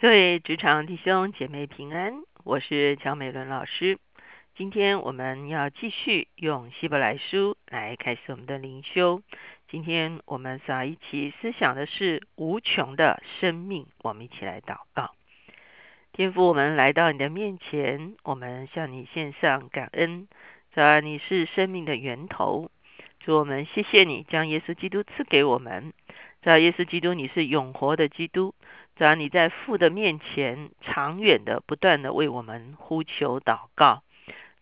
[0.00, 3.98] 各位职场弟兄姐妹平安，我是乔美伦老师。
[4.54, 9.22] 今天我们要继续用希伯来书来开始我们的灵修。
[9.68, 13.88] 今天我们所要一起思想的是无穷的生命。
[14.04, 15.16] 我们一起来祷告，
[16.12, 20.28] 天父，我们来到你的面前，我们向你献上感恩。
[20.72, 22.70] 主啊，你是生命的源头。
[23.18, 25.92] 主，我们谢谢你将耶稣基督赐给我们。
[26.40, 28.54] 主啊，耶稣基督，你是永活的基督。
[28.98, 34.02] 只要，你在父的面前，长远的、不断的为我们呼求祷告。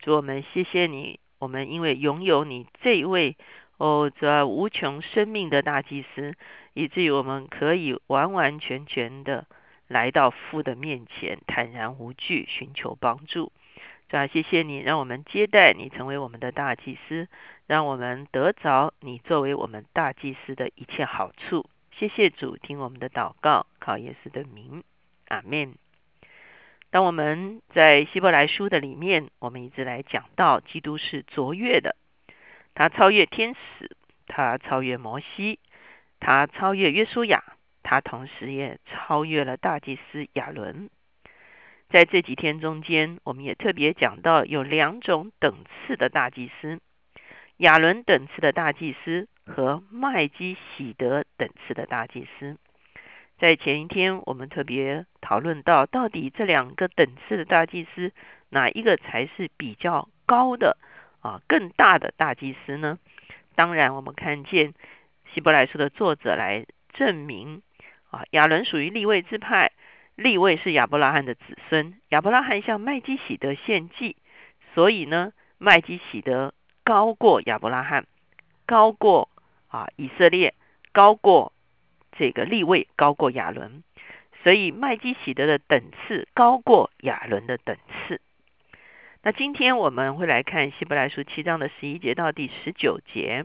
[0.01, 3.39] 主，我们谢谢你，我们因为拥有你这一位
[3.79, 6.35] 哦，主啊，无穷生命的大祭司，
[6.75, 9.47] 以至于我们可以完完全全的
[9.89, 13.51] 来到父的面前，坦然无惧，寻求帮助。
[14.11, 17.27] 主啊，谢谢你，让我们接待你成为我们的大祭司，
[17.66, 21.65] 让我们得着你作为我们大祭司的一切好处。
[21.99, 24.85] 谢谢主，听我们的祷告，靠耶稣的名，
[25.29, 25.77] 阿门。
[26.91, 31.97] 当我们在希伯来书的里面，我们一直来讲到基督是卓越的，
[32.75, 35.59] 他超越天使，他超越摩西，
[36.21, 37.43] 他超越约书亚，
[37.83, 40.91] 他同时也超越了大祭司亚伦。
[41.88, 46.79] 在这几天中间，我们也特别讲到有两种等次的大祭司。
[47.57, 52.59] 亚伦等次的大祭司和麦基喜德等次的大祭司，
[53.39, 58.13] 在前一天我们特别讨论到，到底这两个等次的大祭司
[58.49, 60.77] 哪一个才是比较高的
[61.21, 61.41] 啊？
[61.47, 62.99] 更大的大祭司呢？
[63.55, 64.75] 当然，我们看见
[65.33, 67.62] 希伯来书的作者来证明
[68.10, 69.72] 啊，亚伦属于立位之派，
[70.16, 74.16] 立位是亚伯拉罕的子孙，亚伯拉罕向麦基喜德献祭，
[74.75, 76.53] 所以呢，麦基喜德。
[76.84, 78.06] 高过亚伯拉罕，
[78.65, 79.28] 高过
[79.69, 80.55] 啊以色列，
[80.93, 81.53] 高过
[82.12, 83.83] 这个立位，高过亚伦，
[84.43, 88.21] 所以麦基喜德的等次高过亚伦的等次。
[89.22, 93.44] 那今天我们会来看希伯来书七章的十一节到第十九节，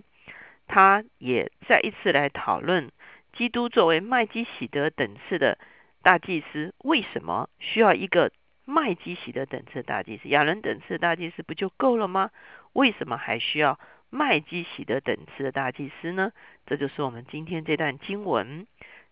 [0.67, 2.91] 他也再一次来讨论
[3.33, 5.57] 基督作为麦基喜德等次的
[6.03, 8.31] 大祭司，为什么需要一个
[8.63, 10.29] 麦基喜德等次大祭司？
[10.29, 12.29] 亚伦等次大祭司不就够了吗？
[12.73, 13.79] 为什么还需要
[14.13, 16.33] 麦基喜德等次的大祭司呢？
[16.65, 18.67] 这就是我们今天这段经文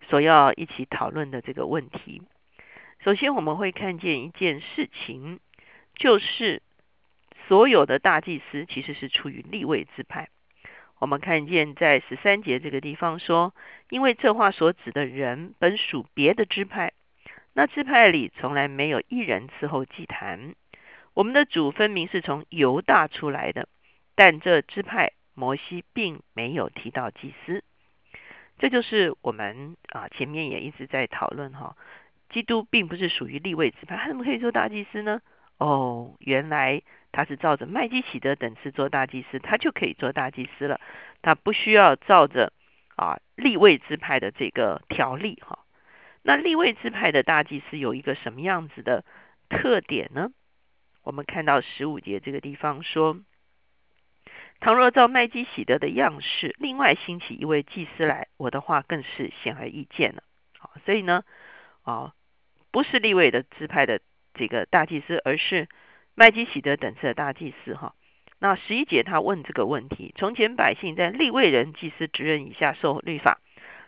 [0.10, 2.22] 所要一起讨论的这个问题。
[3.00, 5.40] 首先，我们会看见一件事情，
[5.96, 6.62] 就是
[7.48, 10.28] 所有的大祭司其实是出于立位之派。
[11.00, 13.56] 我们看见在十三节这个地方说，
[13.90, 16.92] 因为这话所指的人本属别的支派，
[17.54, 20.56] 那支派里从来没有一人伺候祭坛。
[21.14, 23.70] 我们的主分明是从犹大出来的，
[24.20, 27.64] 但这支派摩西并没有提到祭司，
[28.58, 31.78] 这就是我们啊前面也一直在讨论哈，
[32.30, 35.22] 基督并不是属于立位支派，他怎么可以做大祭司呢？
[35.58, 36.82] 哦，原来
[37.14, 40.82] 他是照着麦基喜德等次做大祭司，他就可以做大祭司了，
[41.22, 42.52] 他不需要照着
[42.98, 45.60] 啊立位支派的这个条例哈。
[46.24, 49.06] 那立位支派的大祭司有一个什么样子的
[49.48, 50.30] 特点呢？
[51.04, 53.18] 我们看到十五节这个地方说
[54.60, 60.24] ：“倘若照麦基喜德的样式，另外兴起一位祭司来，我的话更是显而易见了。”
[60.60, 61.24] 啊，所以呢，
[61.84, 62.14] 啊，
[62.72, 64.02] 不是立位的支派的
[64.34, 65.70] 这个大祭司，而是
[66.14, 67.74] 麦基喜德等次的大祭司。
[67.74, 67.96] 哈，
[68.40, 73.40] 那十一节他问这个问题：从前百姓在立位人祭司职任以下受律法，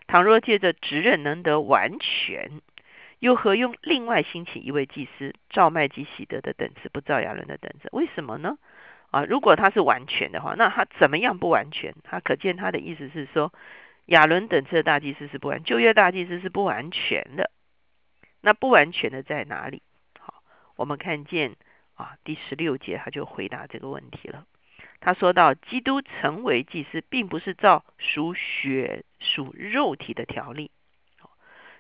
[0.08, 2.62] 倘若借着职任能得完全。
[3.20, 7.90] 又何用另外兴起一位祭司，照麦基喜德的等次，不照亚伦的等次？
[7.92, 8.58] 为什么呢？
[9.12, 11.94] 啊，如果他是完全的话，那他怎么样不完全？
[12.04, 13.54] 他可见他的意思是说，
[14.06, 17.52] 亚伦等次的大祭司是不完，旧约大祭司是不完全的。
[18.40, 19.84] 那不完全的在哪里？
[20.18, 20.42] 好，
[20.78, 21.56] 我们看见
[21.96, 24.46] 啊，第十六节他就回答这个问题了。
[25.02, 30.72] 他说到，基督成为祭司，并不是照属血属肉体的条例。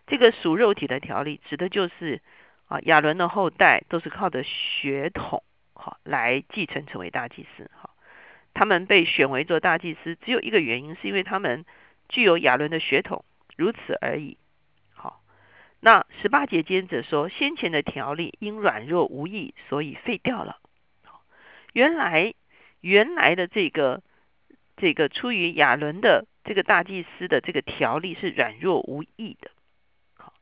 [0.07, 2.21] 这个属肉体的条例，指的就是
[2.65, 5.43] 啊亚伦的后代都是靠着血统
[5.83, 7.95] 好来继承成为大祭司好，
[8.53, 11.65] 他们被选为做大祭司，只有一个原因，是因为他们
[12.07, 13.25] 具有亚伦的血统，
[13.57, 14.37] 如此而已。
[14.93, 15.23] 好，
[15.79, 20.59] 那十八节接着说，先前的条例因软弱无益，所以废掉了。
[21.73, 22.35] 原来
[22.81, 24.03] 原来的这个
[24.77, 29.49] 这个出于亚伦的这个大祭司的这个条例是软弱无益的。
[30.13, 30.33] 好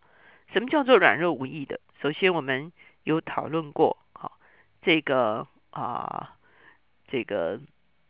[0.51, 1.79] 什么叫做软弱无益的？
[2.01, 3.97] 首先，我们有讨论过，
[4.81, 6.35] 这个啊，
[7.07, 7.59] 这个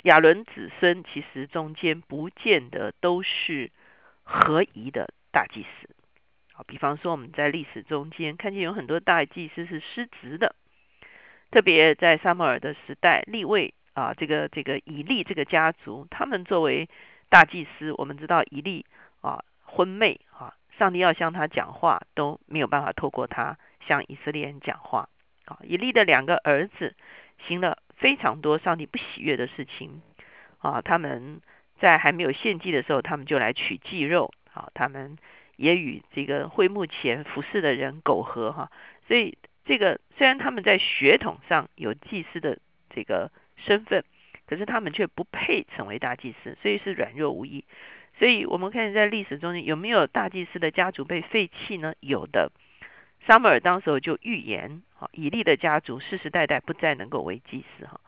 [0.03, 3.71] 亚伦子孙其实中间不见得都是
[4.23, 5.89] 合宜的大祭司，
[6.53, 10.55] 啊，比方说我们在历史中间看见有很多大祭司是失职的，
[11.51, 16.87] 特别在撒母耳的时代，立位啊，这个这个以利这个家族，他们作为
[17.27, 18.85] 大祭司，我们知道以利
[19.21, 23.57] 啊昏昧啊，上帝要向他讲话都没有办法透过他
[23.87, 25.09] 向以色列人讲话
[25.49, 25.59] 啊。
[25.63, 26.95] 以利的两个儿子
[27.47, 30.01] 行了非常多上帝不喜悦的事情
[30.59, 31.41] 啊，他们
[31.79, 35.17] 在还没有献祭的时候，他们就来取祭肉啊，他们。
[35.59, 38.71] 也与这个会幕前服侍的人苟合哈，
[39.09, 42.59] 所以这个虽然他们在血统上有祭司的
[42.89, 44.05] 这个身份，
[44.47, 47.65] 可是他们却不配成为大祭司，所以是软弱无益。
[48.17, 51.93] 所以我们看在历史中间有没有大祭司的家族被废弃呢？
[51.99, 52.53] 有的，
[53.27, 58.01] 撒母耳当时候就预言，好，以利的家族世世代代不再能够为祭司哈。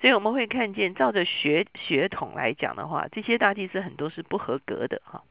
[0.00, 5.24] 所以我们会看见，照着血血统来讲的话，这些大祭司很多是不合格的哈。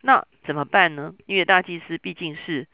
[0.00, 1.14] 那怎么办呢？
[1.26, 2.66] 因为大祭司毕竟是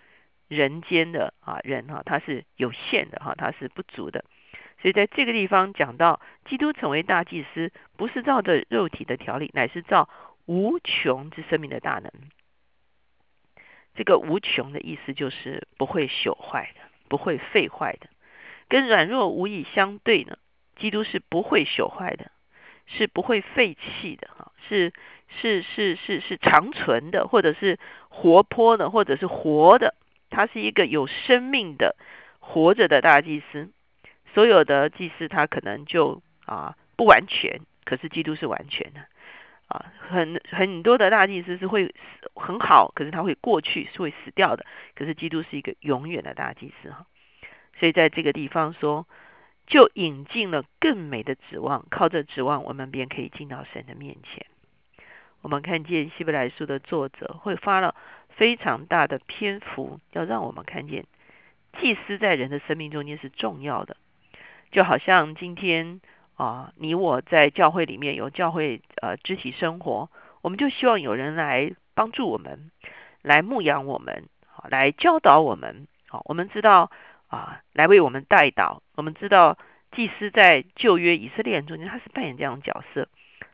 [0.48, 4.24] 人间的啊人哈，他是有限的哈，他是不足的。
[4.80, 10.08] 所以在这个地方讲到，基督成为大祭司，不是照着肉体的条例，乃是照
[10.46, 12.10] 无穷之生命的大能。
[13.94, 16.80] 这个无穷的意思就是不会朽坏的，
[17.12, 18.08] 不会废坏的，
[18.70, 20.38] 跟软弱无以相对呢。
[20.76, 22.30] 基督是不会朽坏的，
[22.86, 24.94] 是不会废弃的哈，是。
[25.40, 27.78] 是是是是长存的，或者是
[28.10, 29.94] 活泼的，或者是活的。
[30.28, 31.96] 他是一个有生命的
[32.38, 33.70] 活着的大祭司。
[34.34, 39.00] 所有的祭司他可能就啊不完全，可是基督是完全的
[39.72, 39.92] 啊。
[39.98, 41.94] 很很多的大祭司是会
[42.34, 44.64] 很好，可是他会过去是会死掉的。
[44.94, 47.06] 可是基督是一个永远的大祭司哈。
[47.78, 49.06] 所以在这个地方说，
[49.66, 54.46] 就引进了更美的指望，靠着指望，我们便可以进到神的面前。
[55.40, 57.96] 我们看见希伯来书的作者会花了
[58.28, 61.04] 非常大的篇幅，要让我们看见
[61.80, 63.96] 祭司在人的生命中间是重要的。
[64.70, 66.00] 就好像今天
[66.36, 70.08] 啊，你我在教会里面有教会呃肢体生活，
[70.42, 72.70] 我们就希望有人来帮助我们，
[73.20, 74.28] 来牧养我们，
[74.70, 75.88] 来教导我们。
[76.08, 76.90] 好，我们知道
[77.26, 78.80] 啊，来为我们带导。
[78.94, 79.58] 我们知道
[79.90, 83.08] 祭司在旧约以色列人中间，他是扮演这样的角色，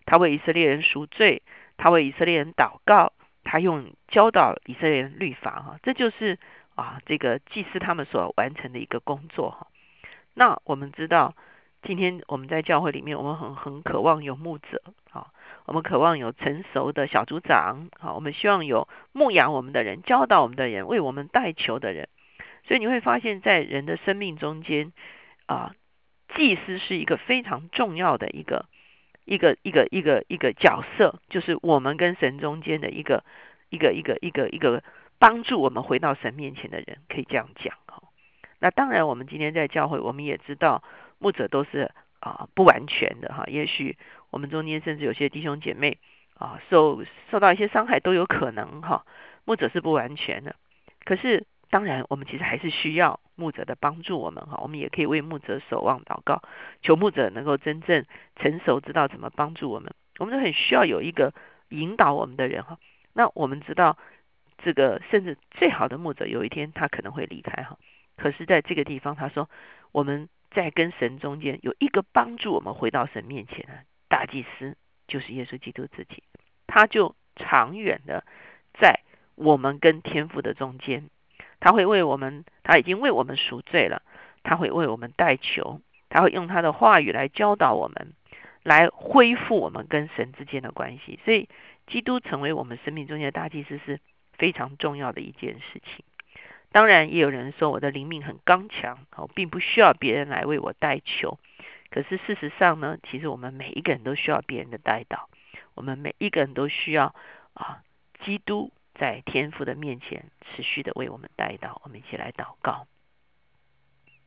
[0.05, 1.43] 他为以色列人赎罪。
[1.81, 3.13] 他为以色列人祷告，
[3.45, 6.37] 他用教导以色列人律法，哈，这就是
[6.75, 9.69] 啊，这个祭司他们所完成的一个工作，哈。
[10.35, 11.35] 那我们知道，
[11.85, 15.29] 今天我们在教会里面，我们很很渴望有牧者，啊，
[15.69, 22.09] 我们渴望有成熟的小组长，好，我们希望有牧养我们的人，教导我们的人，为我们代求的人。
[22.67, 24.93] 所以你会发现在人的生命中间，
[25.47, 25.75] 啊，
[26.35, 28.67] 祭司是一个非常重要的一个。
[29.31, 33.25] 一个一个一个一个角色，就是我们跟神中间的一个
[33.69, 34.83] 一个一个一个一个
[35.19, 38.05] 帮助我们回到神面前的人，可以这样讲哈。
[38.59, 40.83] 那当然，我们今天在教会，我们也知道
[41.19, 41.91] 牧者都是
[42.21, 43.45] 啊不完全的哈。
[43.49, 43.99] 也许
[44.31, 45.99] 我们中间甚至有些弟兄姐妹
[46.35, 49.05] 啊受受到一些伤害都有可能哈。
[49.45, 50.57] 牧者是不完全的，
[51.05, 51.47] 可是。
[51.71, 54.19] 当然，我们其实还是需要牧者的帮助。
[54.19, 56.41] 我们哈，我们也可以为牧者守望祷告，
[56.81, 59.93] 求牧者能够真正成熟，知道怎么帮助我们。
[60.19, 61.35] 我们都很需要有一个
[61.69, 62.79] 引导我们的人哈。
[63.13, 63.99] 那我们知道，
[64.65, 67.77] 这个甚至最好的牧者，有一天他可能会离开哈。
[68.17, 69.51] 可是，在这个地方，他说
[69.93, 73.73] 我们在跟神中间有一个帮助我们回到神面前的
[74.09, 76.23] 大祭司，就是耶稣基督自己。
[76.67, 78.25] 他就长远的
[78.81, 79.01] 在
[79.35, 81.09] 我们跟天父的中间。
[81.61, 84.03] 他会为我们，他已经为我们赎罪了。
[84.45, 88.15] 他会为我们代求，他会用他的话语来教导我们，
[88.63, 91.19] 来恢复我们跟神之间的关系。
[91.25, 91.49] 所以，
[91.87, 94.01] 基督成为我们生命中间的大祭司是
[94.33, 96.05] 非常重要的一件事情。
[96.71, 101.39] 当然，也有人说我的灵命很刚强，我，并不需要别人来为我代求。
[101.91, 105.27] 可是事实上呢，其实我们每一个人都需要别人的代祷，
[105.75, 107.15] 我们每一个人都需要
[107.55, 107.83] 啊，
[108.25, 108.73] 基督。
[109.01, 112.89] 在天父的面前，持续的为我们带到，我们一起来祷告。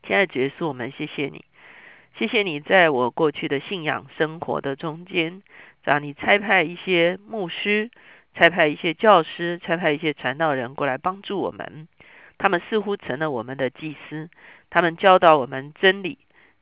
[0.01, 1.43] 亲爱的耶稣，我们谢谢你，
[2.17, 5.43] 谢谢你在我过去的信仰生活的中间，
[5.83, 7.91] 让你差派一些牧师，
[8.33, 11.89] 差派一些教师，差派一些传道人过来帮助我们。
[12.37, 14.29] 他们似乎成了我们的祭司，
[14.69, 16.17] 他们教导我们真理，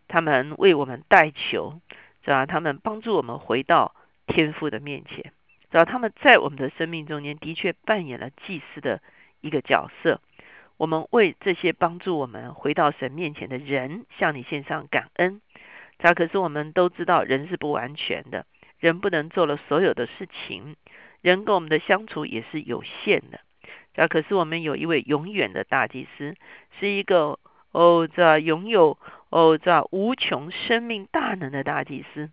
[0.09, 1.79] 他们为我们代求，
[2.25, 2.45] 是吧？
[2.45, 3.95] 他们帮助我们回到
[4.27, 5.31] 天父的面前。
[5.71, 9.01] 只要他们在我们的生命中间的确扮演了祭司的
[9.39, 10.19] 一个角色，
[10.77, 15.41] 我们为这些帮助我们回到神面前的人向你献上感恩。
[15.99, 18.47] 这可是我们都知道，人是不完全的，
[18.79, 20.75] 人不能做了所有的事情，
[21.21, 23.39] 人跟我们的相处也是有限的。
[23.93, 26.35] 这可是我们有一位永远的大祭司，
[26.79, 27.37] 是一个
[27.71, 28.97] 哦，这拥有
[29.29, 32.29] 哦，这无穷生命大能的大祭司，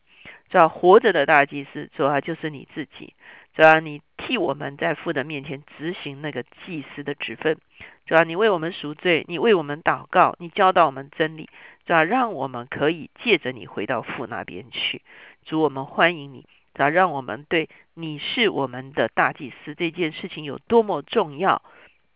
[0.48, 3.14] 这活着的大祭司，主要就是你自己。
[3.54, 7.58] 主要你替我们在父的面前执行那个祭司的职分，
[8.04, 11.48] 主要你为我们赎罪，你为我们祷告，你教导我们真理，
[11.86, 15.00] 主要让我们可以借着你回到父那边去。
[15.46, 21.62] 主，我们欢迎你，主要让我们对你是我们的大祭司这件事情有多么重要，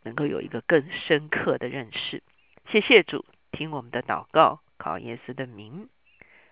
[0.02, 2.22] 能够有一个更深刻的认识。
[2.68, 5.88] 谢谢主，听我们的祷告，考耶稣的名，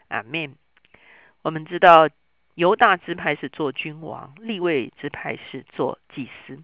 [0.08, 0.54] 阿门。
[1.42, 2.08] 我们知道。
[2.54, 6.60] 犹大支派是做君王，立位支派是做祭司，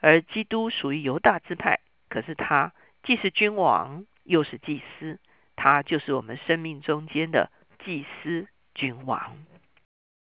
[0.00, 5.18] 而基督属于犹大支派，可是他既是君王又是祭司，
[5.56, 7.50] 他就是我们生命中间的
[7.82, 9.38] 祭司君王。